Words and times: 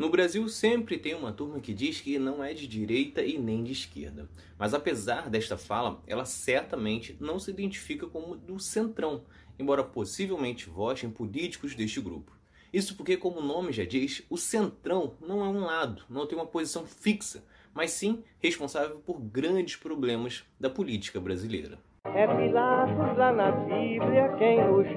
No 0.00 0.08
Brasil 0.08 0.48
sempre 0.48 0.96
tem 0.96 1.14
uma 1.14 1.30
turma 1.30 1.60
que 1.60 1.74
diz 1.74 2.00
que 2.00 2.18
não 2.18 2.42
é 2.42 2.54
de 2.54 2.66
direita 2.66 3.20
e 3.20 3.36
nem 3.36 3.62
de 3.62 3.72
esquerda. 3.72 4.30
Mas 4.58 4.72
apesar 4.72 5.28
desta 5.28 5.58
fala, 5.58 6.02
ela 6.06 6.24
certamente 6.24 7.14
não 7.20 7.38
se 7.38 7.50
identifica 7.50 8.06
como 8.06 8.34
do 8.34 8.58
centrão, 8.58 9.24
embora 9.58 9.84
possivelmente 9.84 10.70
vote 10.70 11.04
em 11.04 11.10
políticos 11.10 11.74
deste 11.74 12.00
grupo. 12.00 12.32
Isso 12.72 12.96
porque, 12.96 13.14
como 13.14 13.40
o 13.40 13.44
nome 13.44 13.72
já 13.72 13.84
diz, 13.84 14.22
o 14.30 14.38
centrão 14.38 15.18
não 15.20 15.44
é 15.44 15.48
um 15.48 15.66
lado, 15.66 16.02
não 16.08 16.26
tem 16.26 16.38
uma 16.38 16.46
posição 16.46 16.86
fixa, 16.86 17.44
mas 17.74 17.90
sim 17.90 18.24
responsável 18.38 19.00
por 19.00 19.20
grandes 19.20 19.76
problemas 19.76 20.44
da 20.58 20.70
política 20.70 21.20
brasileira. 21.20 21.78
É 22.06 22.26
Pilatos 22.26 23.18
lá 23.18 23.32
na 23.34 23.50
Bíblia 23.50 24.34
quem 24.38 24.56
diz, 24.80 24.96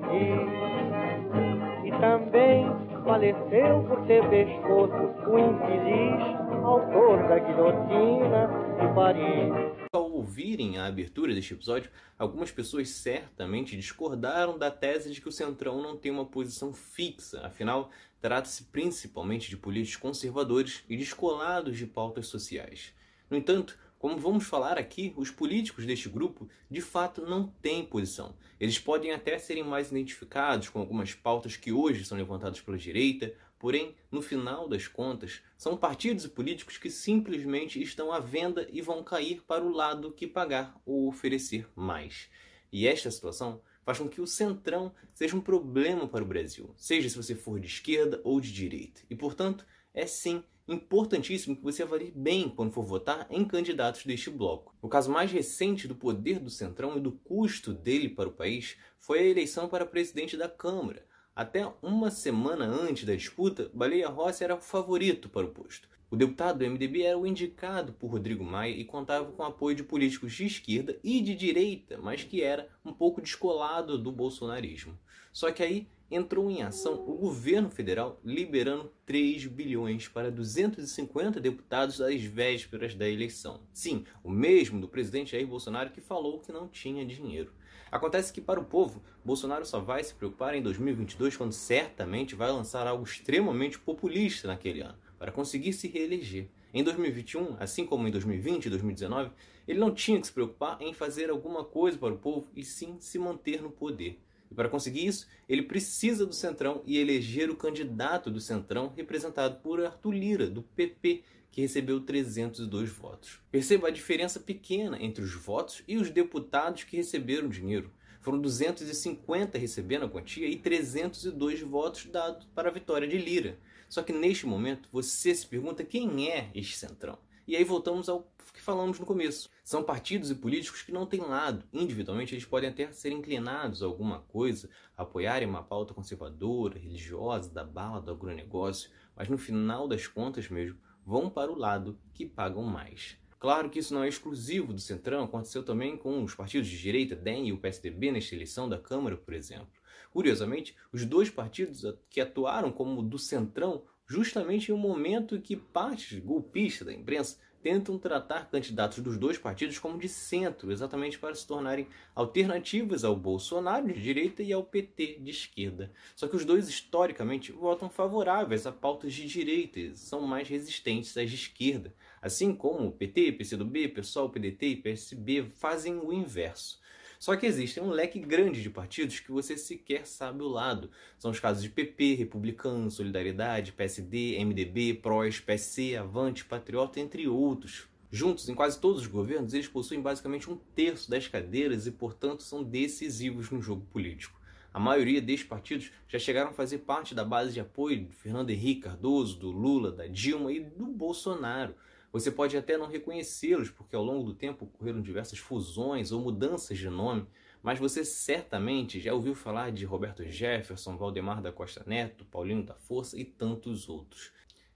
e 1.84 1.92
também 2.00 2.93
faleceu 3.04 3.84
por 3.88 4.06
ter 4.08 4.28
pescoço 4.30 5.30
o 5.30 5.40
infeliz 5.40 6.44
autor 6.64 7.28
da 7.28 7.40
guilhotina 7.40 8.48
de 8.80 8.96
Paris. 8.96 9.88
Ao 9.94 10.10
ouvirem 10.12 10.78
a 10.78 10.86
abertura 10.86 11.34
deste 11.34 11.54
episódio, 11.54 11.92
algumas 12.18 12.52
pessoas 12.52 12.90
certamente 12.90 13.76
discordaram 13.76 14.58
da 14.58 14.72
tese 14.72 15.12
de 15.12 15.20
que 15.20 15.28
o 15.28 15.32
Centrão 15.32 15.82
não 15.82 15.98
tem 15.98 16.12
uma 16.12 16.26
posição 16.26 16.74
fixa, 16.74 17.46
afinal, 17.46 17.90
trata-se 18.22 18.64
principalmente 18.66 19.50
de 19.50 19.58
políticos 19.58 20.02
conservadores 20.02 20.84
e 20.90 20.96
descolados 20.96 21.78
de 21.78 21.86
pautas 21.86 22.28
sociais. 22.28 22.94
No 23.30 23.36
entanto, 23.36 23.78
como 24.04 24.18
vamos 24.18 24.44
falar 24.44 24.78
aqui, 24.78 25.14
os 25.16 25.32
políticos 25.32 25.86
deste 25.86 26.10
grupo 26.10 26.50
de 26.70 26.82
fato 26.82 27.26
não 27.26 27.48
têm 27.48 27.86
posição. 27.86 28.36
Eles 28.60 28.78
podem 28.78 29.14
até 29.14 29.40
serem 29.40 29.64
mais 29.64 29.92
identificados 29.92 30.68
com 30.68 30.78
algumas 30.78 31.14
pautas 31.14 31.56
que 31.56 31.72
hoje 31.72 32.04
são 32.04 32.18
levantadas 32.18 32.60
pela 32.60 32.78
direita, 32.78 33.34
porém, 33.58 33.96
no 34.12 34.22
final 34.22 34.68
das 34.68 34.90
contas, 34.90 35.42
são 35.58 35.78
partidos 35.78 36.26
e 36.26 36.30
políticos 36.30 36.78
que 36.78 36.90
simplesmente 36.90 37.82
estão 37.82 38.12
à 38.12 38.20
venda 38.20 38.68
e 38.74 38.82
vão 38.82 39.02
cair 39.06 39.42
para 39.48 39.64
o 39.64 39.72
lado 39.72 40.12
que 40.12 40.28
pagar 40.28 40.78
ou 40.86 41.08
oferecer 41.08 41.66
mais. 41.74 42.30
E 42.74 42.86
esta 42.86 43.10
situação 43.10 43.62
faz 43.86 44.00
com 44.00 44.10
que 44.10 44.20
o 44.20 44.28
centrão 44.28 44.94
seja 45.14 45.38
um 45.38 45.40
problema 45.40 46.10
para 46.10 46.26
o 46.26 46.28
Brasil, 46.28 46.74
seja 46.76 47.08
se 47.08 47.16
você 47.16 47.36
for 47.36 47.58
de 47.58 47.68
esquerda 47.68 48.20
ou 48.26 48.42
de 48.42 48.52
direita. 48.52 49.00
E, 49.10 49.16
portanto, 49.16 49.66
é 49.94 50.06
sim 50.06 50.44
importantíssimo 50.68 51.56
que 51.56 51.64
você 51.64 51.84
avalie 51.84 52.12
bem 52.12 52.50
quando 52.50 52.72
for 52.72 52.86
votar 52.86 53.28
em 53.30 53.44
candidatos 53.46 54.06
deste 54.06 54.30
bloco. 54.30 54.76
O 54.82 54.88
caso 54.88 55.12
mais 55.12 55.32
recente 55.32 55.88
do 55.88 55.96
poder 55.96 56.40
do 56.40 56.50
Centrão 56.50 56.98
e 56.98 57.02
do 57.02 57.12
custo 57.12 57.74
dele 57.74 58.10
para 58.10 58.30
o 58.30 58.34
país 58.34 58.78
foi 59.00 59.20
a 59.20 59.28
eleição 59.28 59.68
para 59.68 59.86
presidente 59.86 60.38
da 60.38 60.48
Câmara. 60.48 61.06
Até 61.36 61.68
uma 61.82 62.12
semana 62.12 62.66
antes 62.66 63.06
da 63.06 63.16
disputa, 63.16 63.70
Baleia 63.74 64.08
Rossi 64.08 64.44
era 64.44 64.56
o 64.56 64.62
favorito 64.62 65.30
para 65.30 65.46
o 65.46 65.52
posto. 65.52 65.90
O 66.14 66.16
deputado 66.16 66.60
do 66.60 66.70
MDB 66.70 67.02
era 67.02 67.18
o 67.18 67.26
indicado 67.26 67.92
por 67.94 68.12
Rodrigo 68.12 68.44
Maia 68.44 68.70
e 68.70 68.86
contava 68.86 69.32
com 69.32 69.42
apoio 69.42 69.76
de 69.76 69.84
políticos 69.84 70.32
de 70.32 70.46
esquerda 70.46 70.96
e 71.04 71.20
de 71.20 71.34
direita, 71.34 71.98
mas 71.98 72.24
que 72.24 72.44
era 72.44 72.70
um 72.86 72.94
pouco 72.94 73.20
descolado 73.20 73.98
do 73.98 74.12
bolsonarismo. 74.12 74.96
Só 75.32 75.52
que 75.52 75.64
aí 75.64 75.88
entrou 76.12 76.52
em 76.52 76.62
ação 76.62 77.04
o 77.08 77.16
governo 77.16 77.68
federal 77.68 78.22
liberando 78.24 78.92
3 79.08 79.48
bilhões 79.48 80.08
para 80.08 80.30
250 80.30 81.42
deputados 81.42 82.00
às 82.00 82.22
vésperas 82.22 82.94
da 82.94 83.10
eleição. 83.10 83.62
Sim, 83.74 84.06
o 84.24 84.30
mesmo 84.30 84.80
do 84.80 84.88
presidente 84.88 85.32
Jair 85.32 85.48
Bolsonaro 85.48 85.90
que 85.90 86.00
falou 86.00 86.42
que 86.42 86.52
não 86.52 86.68
tinha 86.68 87.04
dinheiro. 87.04 87.52
Acontece 87.92 88.32
que 88.32 88.42
para 88.42 88.60
o 88.60 88.66
povo, 88.66 89.02
Bolsonaro 89.26 89.66
só 89.66 89.80
vai 89.80 90.04
se 90.04 90.14
preocupar 90.14 90.54
em 90.54 90.62
2022 90.62 91.36
quando 91.38 91.54
certamente 91.54 92.36
vai 92.36 92.52
lançar 92.52 92.86
algo 92.86 93.04
extremamente 93.04 93.80
populista 93.80 94.48
naquele 94.48 94.82
ano, 94.82 94.98
para 95.24 95.32
conseguir 95.32 95.72
se 95.72 95.88
reeleger. 95.88 96.50
Em 96.74 96.84
2021, 96.84 97.56
assim 97.58 97.86
como 97.86 98.06
em 98.06 98.12
2020 98.12 98.66
e 98.66 98.70
2019, 98.70 99.32
ele 99.66 99.80
não 99.80 99.94
tinha 99.94 100.20
que 100.20 100.28
se 100.28 100.34
preocupar 100.34 100.82
em 100.82 100.94
fazer 100.94 101.30
alguma 101.30 101.64
coisa 101.64 101.98
para 101.98 102.14
o 102.14 102.18
povo 102.18 102.50
e 102.54 102.62
sim 102.62 102.98
se 103.00 103.18
manter 103.18 103.62
no 103.62 103.72
poder. 103.72 104.20
E 104.52 104.54
para 104.54 104.68
conseguir 104.68 105.06
isso, 105.06 105.26
ele 105.48 105.64
precisa 105.64 106.26
do 106.26 106.34
Centrão 106.34 106.84
e 106.86 106.98
eleger 106.98 107.50
o 107.50 107.56
candidato 107.56 108.30
do 108.30 108.42
Centrão, 108.42 108.92
representado 108.98 109.62
por 109.62 109.80
Arthur 109.80 110.12
Lira, 110.12 110.50
do 110.50 110.62
PP, 110.62 111.24
que 111.50 111.62
recebeu 111.62 112.02
302 112.02 112.90
votos. 112.90 113.40
Perceba 113.50 113.88
a 113.88 113.92
diferença 113.92 114.42
pequena 114.42 115.02
entre 115.02 115.24
os 115.24 115.34
votos 115.34 115.84
e 115.88 115.96
os 115.96 116.10
deputados 116.10 116.84
que 116.84 116.98
receberam 116.98 117.48
dinheiro. 117.48 117.90
Foram 118.24 118.40
250 118.40 119.58
recebendo 119.58 120.06
a 120.06 120.10
quantia 120.10 120.48
e 120.48 120.56
302 120.56 121.62
votos 121.62 122.06
dados 122.06 122.48
para 122.56 122.70
a 122.70 122.72
vitória 122.72 123.06
de 123.06 123.18
Lira. 123.18 123.60
Só 123.90 124.02
que 124.02 124.14
neste 124.14 124.46
momento 124.46 124.88
você 124.92 125.36
se 125.36 125.46
pergunta 125.46 125.84
quem 125.84 126.32
é 126.32 126.50
este 126.56 126.78
Centrão. 126.78 127.20
E 127.46 127.58
aí 127.58 127.66
voltamos 127.66 128.08
ao 128.08 128.26
que 128.54 128.62
falamos 128.62 128.98
no 128.98 129.06
começo. 129.06 129.50
São 129.62 129.84
partidos 129.84 130.32
e 130.32 130.36
políticos 130.36 130.82
que 130.84 130.92
não 130.94 131.06
têm 131.06 131.20
lado. 131.20 131.66
Individualmente, 131.74 132.34
eles 132.34 132.46
podem 132.46 132.70
até 132.70 132.90
ser 132.94 133.12
inclinados 133.12 133.84
a 133.84 133.86
alguma 133.86 134.20
coisa, 134.20 134.70
apoiarem 134.96 135.50
uma 135.50 135.62
pauta 135.62 135.94
conservadora, 135.94 136.80
religiosa, 136.80 137.52
da 137.52 137.66
bala, 137.66 138.02
do 138.02 138.12
agronegócio, 138.12 138.90
mas 139.18 139.28
no 139.28 139.38
final 139.38 139.86
das 139.86 140.08
contas 140.08 140.48
mesmo, 140.48 140.80
vão 141.06 141.30
para 141.30 141.52
o 141.52 141.58
lado 141.58 142.00
que 142.14 142.26
pagam 142.26 142.64
mais. 142.64 143.18
Claro 143.44 143.70
que 143.70 143.80
isso 143.80 143.94
não 143.94 144.06
é 144.06 144.08
exclusivo 144.08 144.72
do 144.72 144.80
Centrão, 144.80 145.26
aconteceu 145.26 145.64
também 145.64 145.98
com 145.98 146.24
os 146.24 146.34
partidos 146.34 146.66
de 146.66 146.80
direita, 146.80 147.14
DEM 147.14 147.50
e 147.50 147.52
o 147.52 147.58
PSDB 147.58 148.10
nesta 148.10 148.34
eleição 148.34 148.70
da 148.70 148.80
Câmara, 148.80 149.18
por 149.18 149.34
exemplo. 149.34 149.68
Curiosamente, 150.14 150.74
os 150.94 151.04
dois 151.04 151.30
partidos 151.30 151.86
que 152.10 152.22
atuaram 152.22 152.72
como 152.72 153.04
do 153.04 153.20
Centrão 153.20 153.84
justamente 154.08 154.72
em 154.72 154.74
um 154.74 154.78
momento 154.78 155.36
em 155.36 155.42
que 155.42 155.58
partes 155.58 156.18
golpistas 156.20 156.88
da 156.88 156.94
imprensa 156.94 157.38
tentam 157.64 157.98
tratar 157.98 158.50
candidatos 158.52 159.00
dos 159.00 159.18
dois 159.18 159.38
partidos 159.38 159.80
como 159.80 159.98
de 159.98 160.10
centro, 160.10 160.70
exatamente 160.70 161.18
para 161.18 161.34
se 161.34 161.48
tornarem 161.48 161.88
alternativas 162.14 163.06
ao 163.06 163.16
Bolsonaro 163.16 163.88
de 163.88 164.00
direita 164.00 164.44
e 164.44 164.52
ao 164.52 164.64
PT 164.64 165.20
de 165.22 165.32
esquerda. 165.32 165.90
Só 166.14 166.28
que 166.28 166.36
os 166.36 166.44
dois 166.44 166.68
historicamente 166.68 167.54
votam 167.54 167.90
favoráveis 167.90 168.68
a 168.68 168.72
pautas 168.72 169.14
de 169.14 169.26
direita 169.26 169.80
e 169.80 169.96
são 169.96 170.22
mais 170.22 170.50
resistentes 170.50 171.16
às 171.18 171.30
de 171.30 171.38
esquerda, 171.38 171.96
assim 172.22 172.54
como 172.54 172.90
o 172.90 172.92
PT, 172.92 173.32
PCdoB, 173.32 173.88
PSOL, 173.88 174.30
PDT 174.30 174.66
e 174.68 174.76
PSB 174.76 175.44
fazem 175.56 175.98
o 175.98 176.12
inverso. 176.12 176.83
Só 177.24 177.38
que 177.38 177.46
existe 177.46 177.80
um 177.80 177.90
leque 177.90 178.20
grande 178.20 178.62
de 178.62 178.70
partidos 178.70 179.22
que 179.22 179.32
você 179.32 179.56
sequer 179.56 180.06
sabe 180.06 180.44
o 180.44 180.48
lado. 180.50 180.90
São 181.18 181.32
os 181.32 181.40
casos 181.40 181.64
de 181.64 181.70
PP, 181.70 182.16
Republicano, 182.16 182.92
Solidariedade, 182.92 183.72
PSD, 183.72 184.44
MDB, 184.44 184.96
PROS, 184.96 185.40
PSC, 185.40 185.96
Avante, 185.96 186.44
Patriota, 186.44 187.00
entre 187.00 187.26
outros. 187.26 187.88
Juntos, 188.12 188.50
em 188.50 188.54
quase 188.54 188.78
todos 188.78 189.04
os 189.04 189.08
governos, 189.08 189.54
eles 189.54 189.70
possuem 189.70 190.02
basicamente 190.02 190.52
um 190.52 190.58
terço 190.76 191.10
das 191.10 191.26
cadeiras 191.26 191.88
e, 191.88 191.92
portanto, 191.92 192.44
são 192.44 192.62
decisivos 192.62 193.50
no 193.50 193.62
jogo 193.62 193.86
político. 193.86 194.38
A 194.74 194.80
maioria 194.80 195.22
destes 195.22 195.48
partidos 195.48 195.92
já 196.10 196.20
chegaram 196.20 196.50
a 196.50 196.54
fazer 196.54 196.80
parte 196.80 197.16
da 197.16 197.24
base 197.24 197.54
de 197.54 197.62
apoio 197.62 198.04
de 198.04 198.14
Fernando 198.14 198.50
Henrique 198.50 198.82
Cardoso, 198.82 199.40
do 199.40 199.50
Lula, 199.50 199.94
da 199.94 200.08
Dilma 200.08 200.52
e 200.52 200.60
do 200.60 200.88
Bolsonaro. 200.88 201.74
Você 202.14 202.30
pode 202.30 202.56
até 202.56 202.78
não 202.78 202.86
reconhecê-los, 202.86 203.72
porque 203.72 203.96
ao 203.96 204.04
longo 204.04 204.24
do 204.24 204.36
tempo 204.36 204.66
ocorreram 204.66 205.02
diversas 205.02 205.40
fusões 205.40 206.12
ou 206.12 206.22
mudanças 206.22 206.78
de 206.78 206.88
nome, 206.88 207.26
mas 207.64 207.80
você 207.80 208.06
certamente 208.06 209.00
já 209.00 209.12
ouviu 209.12 209.34
falar 209.34 209.72
de 209.72 209.84
Roberto 209.84 210.24
Jefferson, 210.24 210.96
Valdemar 210.96 211.42
da 211.42 211.52
Costa 211.52 211.84
Neto, 211.88 212.24
Paulinho 212.26 212.62
da 212.62 212.76
Força 212.76 213.20
e 213.20 213.26
tantos 213.26 213.90
outros. 213.90 214.32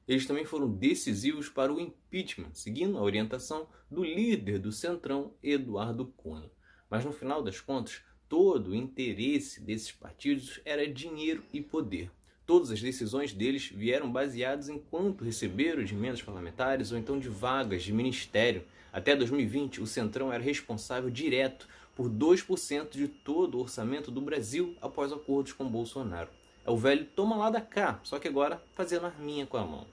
Eles 0.08 0.26
também 0.26 0.46
foram 0.46 0.68
decisivos 0.68 1.48
para 1.48 1.72
o 1.72 1.80
impeachment, 1.80 2.56
seguindo 2.56 2.98
a 2.98 3.04
orientação 3.04 3.68
do 3.92 4.04
líder 4.04 4.58
do 4.58 4.72
Centrão, 4.72 5.36
Eduardo 5.44 6.08
Cunha. 6.18 6.50
Mas 6.90 7.06
no 7.06 7.12
final 7.12 7.44
das 7.44 7.62
contas, 7.62 8.02
todo 8.28 8.72
o 8.72 8.76
interesse 8.76 9.62
desses 9.62 9.92
partidos 9.92 10.60
era 10.66 10.92
dinheiro 10.92 11.44
e 11.54 11.62
poder. 11.62 12.10
Todas 12.48 12.72
as 12.72 12.82
decisões 12.82 13.34
deles 13.34 13.68
vieram 13.68 14.10
baseadas 14.10 14.70
em 14.70 14.80
quanto 14.80 15.26
receberam 15.26 15.84
de 15.84 15.94
emendas 15.94 16.22
parlamentares 16.22 16.94
ou 16.94 16.98
então 16.98 17.20
de 17.20 17.28
vagas 17.28 17.84
de 17.84 17.92
ministério. 17.92 18.64
Até 18.92 19.18
2020, 19.18 19.82
o 19.82 19.86
Centrão 19.86 20.32
era 20.32 20.42
responsável 20.42 21.10
direto 21.10 21.68
por 21.94 22.10
2% 22.10 22.92
de 22.92 23.10
todo 23.10 23.58
o 23.58 23.62
orçamento 23.62 24.10
do 24.10 24.22
Brasil 24.22 24.78
após 24.82 25.12
acordos 25.12 25.52
com 25.52 25.68
Bolsonaro. 25.68 26.30
É 26.66 26.72
o 26.72 26.78
velho 26.78 27.06
toma 27.14 27.36
lá 27.36 27.50
da 27.50 27.60
cá, 27.60 28.00
só 28.02 28.18
que 28.18 28.30
agora 28.30 28.64
fazendo 28.76 29.08
arminha 29.08 29.46
com 29.46 29.58
a 29.58 29.66
mão. 29.66 29.86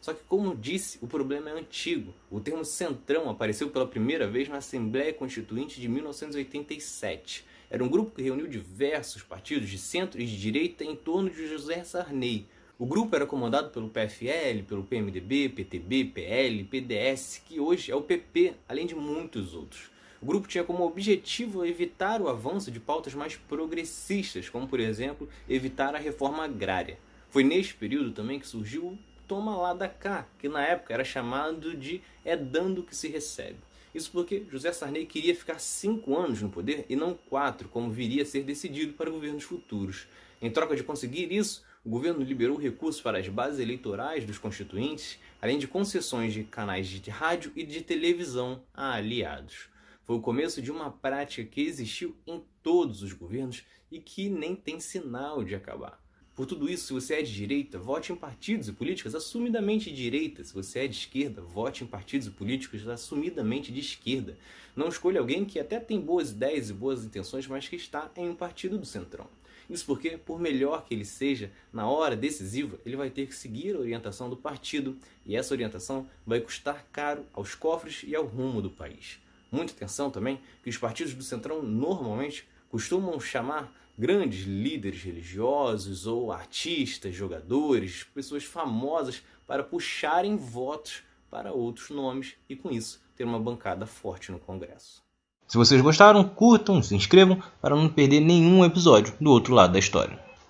Só 0.00 0.14
que, 0.14 0.22
como 0.24 0.56
disse, 0.56 0.98
o 1.02 1.06
problema 1.06 1.50
é 1.50 1.58
antigo. 1.58 2.14
O 2.30 2.40
termo 2.40 2.64
centrão 2.64 3.28
apareceu 3.28 3.68
pela 3.68 3.86
primeira 3.86 4.26
vez 4.26 4.48
na 4.48 4.56
Assembleia 4.56 5.12
Constituinte 5.12 5.78
de 5.78 5.88
1987. 5.88 7.44
Era 7.70 7.84
um 7.84 7.88
grupo 7.88 8.16
que 8.16 8.22
reuniu 8.22 8.46
diversos 8.46 9.22
partidos 9.22 9.68
de 9.68 9.76
centro 9.76 10.20
e 10.20 10.24
de 10.24 10.40
direita 10.40 10.84
em 10.84 10.96
torno 10.96 11.28
de 11.28 11.46
José 11.46 11.84
Sarney. 11.84 12.46
O 12.78 12.86
grupo 12.86 13.14
era 13.14 13.26
comandado 13.26 13.68
pelo 13.70 13.90
PFL, 13.90 14.62
pelo 14.66 14.84
PMDB, 14.84 15.50
PTB, 15.50 16.04
PL, 16.06 16.64
PDS, 16.64 17.42
que 17.44 17.60
hoje 17.60 17.92
é 17.92 17.94
o 17.94 18.00
PP, 18.00 18.54
além 18.66 18.86
de 18.86 18.94
muitos 18.94 19.52
outros. 19.52 19.90
O 20.22 20.24
grupo 20.26 20.48
tinha 20.48 20.64
como 20.64 20.86
objetivo 20.86 21.64
evitar 21.64 22.22
o 22.22 22.28
avanço 22.28 22.70
de 22.70 22.80
pautas 22.80 23.14
mais 23.14 23.36
progressistas, 23.36 24.48
como 24.48 24.66
por 24.66 24.80
exemplo, 24.80 25.28
evitar 25.46 25.94
a 25.94 25.98
reforma 25.98 26.44
agrária. 26.44 26.98
Foi 27.28 27.44
neste 27.44 27.74
período 27.74 28.12
também 28.12 28.40
que 28.40 28.46
surgiu 28.46 28.98
toma 29.26 29.54
lá 29.56 29.74
da 29.74 29.88
cá, 29.88 30.26
que 30.38 30.48
na 30.48 30.64
época 30.64 30.94
era 30.94 31.04
chamado 31.04 31.76
de 31.76 32.00
é 32.24 32.34
dando 32.34 32.82
que 32.82 32.96
se 32.96 33.08
recebe. 33.08 33.58
Isso 33.98 34.12
porque 34.12 34.46
José 34.48 34.72
Sarney 34.72 35.04
queria 35.06 35.34
ficar 35.34 35.58
cinco 35.58 36.16
anos 36.16 36.40
no 36.40 36.48
poder 36.48 36.86
e 36.88 36.94
não 36.94 37.14
quatro, 37.14 37.68
como 37.68 37.90
viria 37.90 38.22
a 38.22 38.24
ser 38.24 38.44
decidido 38.44 38.92
para 38.92 39.10
governos 39.10 39.42
futuros. 39.42 40.06
Em 40.40 40.48
troca 40.48 40.76
de 40.76 40.84
conseguir 40.84 41.32
isso, 41.32 41.64
o 41.84 41.90
governo 41.90 42.22
liberou 42.22 42.56
recursos 42.56 43.02
para 43.02 43.18
as 43.18 43.26
bases 43.26 43.58
eleitorais 43.58 44.24
dos 44.24 44.38
constituintes, 44.38 45.18
além 45.42 45.58
de 45.58 45.66
concessões 45.66 46.32
de 46.32 46.44
canais 46.44 46.86
de 46.86 47.10
rádio 47.10 47.50
e 47.56 47.64
de 47.64 47.82
televisão 47.82 48.62
a 48.72 48.92
aliados. 48.92 49.68
Foi 50.04 50.14
o 50.14 50.22
começo 50.22 50.62
de 50.62 50.70
uma 50.70 50.92
prática 50.92 51.42
que 51.42 51.62
existiu 51.62 52.14
em 52.24 52.40
todos 52.62 53.02
os 53.02 53.12
governos 53.12 53.64
e 53.90 53.98
que 53.98 54.28
nem 54.28 54.54
tem 54.54 54.78
sinal 54.78 55.42
de 55.42 55.56
acabar. 55.56 56.00
Por 56.38 56.46
tudo 56.46 56.70
isso, 56.70 56.86
se 56.86 56.92
você 56.92 57.14
é 57.14 57.22
de 57.22 57.34
direita, 57.34 57.80
vote 57.80 58.12
em 58.12 58.14
partidos 58.14 58.68
e 58.68 58.72
políticas 58.72 59.12
assumidamente 59.12 59.90
de 59.90 59.96
direita. 59.96 60.44
Se 60.44 60.54
você 60.54 60.78
é 60.78 60.86
de 60.86 60.96
esquerda, 60.96 61.42
vote 61.42 61.82
em 61.82 61.86
partidos 61.88 62.28
e 62.28 62.30
políticos 62.30 62.86
assumidamente 62.86 63.72
de 63.72 63.80
esquerda. 63.80 64.38
Não 64.76 64.86
escolha 64.86 65.18
alguém 65.18 65.44
que 65.44 65.58
até 65.58 65.80
tem 65.80 66.00
boas 66.00 66.30
ideias 66.30 66.70
e 66.70 66.72
boas 66.72 67.04
intenções, 67.04 67.44
mas 67.48 67.66
que 67.66 67.74
está 67.74 68.08
em 68.16 68.28
um 68.28 68.36
partido 68.36 68.78
do 68.78 68.86
centrão. 68.86 69.26
Isso 69.68 69.84
porque, 69.84 70.10
por 70.10 70.38
melhor 70.38 70.84
que 70.84 70.94
ele 70.94 71.04
seja, 71.04 71.50
na 71.72 71.88
hora 71.88 72.14
decisiva, 72.14 72.78
ele 72.86 72.94
vai 72.94 73.10
ter 73.10 73.26
que 73.26 73.34
seguir 73.34 73.74
a 73.74 73.80
orientação 73.80 74.30
do 74.30 74.36
partido 74.36 74.96
e 75.26 75.34
essa 75.34 75.52
orientação 75.52 76.08
vai 76.24 76.40
custar 76.40 76.86
caro 76.92 77.26
aos 77.32 77.56
cofres 77.56 78.04
e 78.06 78.14
ao 78.14 78.24
rumo 78.24 78.62
do 78.62 78.70
país. 78.70 79.18
Muita 79.50 79.72
atenção 79.72 80.08
também 80.08 80.40
que 80.62 80.70
os 80.70 80.78
partidos 80.78 81.14
do 81.14 81.22
centrão 81.24 81.60
normalmente 81.60 82.46
costumam 82.68 83.18
chamar 83.18 83.72
grandes 83.98 84.44
líderes 84.44 85.02
religiosos 85.02 86.06
ou 86.06 86.30
artistas, 86.30 87.14
jogadores, 87.14 88.04
pessoas 88.14 88.44
famosas 88.44 89.22
para 89.46 89.64
puxarem 89.64 90.36
votos 90.36 91.02
para 91.30 91.52
outros 91.52 91.90
nomes 91.90 92.34
e 92.48 92.54
com 92.54 92.70
isso 92.70 93.00
ter 93.16 93.24
uma 93.24 93.40
bancada 93.40 93.86
forte 93.86 94.30
no 94.30 94.38
Congresso. 94.38 95.02
Se 95.46 95.56
vocês 95.56 95.80
gostaram, 95.80 96.22
curtam, 96.22 96.82
se 96.82 96.94
inscrevam 96.94 97.42
para 97.60 97.74
não 97.74 97.88
perder 97.88 98.20
nenhum 98.20 98.64
episódio 98.64 99.14
do 99.20 99.30
outro 99.30 99.54
lado 99.54 99.72
da 99.72 99.78
história. 99.78 100.27